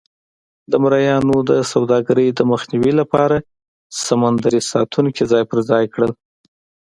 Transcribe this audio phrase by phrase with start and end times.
[0.71, 3.35] د مریانو د سوداګرۍ د مخنیوي لپاره
[4.07, 6.11] سمندري ساتونکي ځای پر ځای کړل.